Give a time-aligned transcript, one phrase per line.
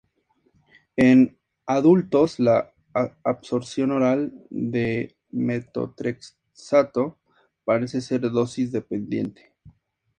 [0.95, 2.73] En adultos, la
[3.23, 7.19] absorción oral de metotrexato
[7.65, 9.53] parece ser dosis dependiente.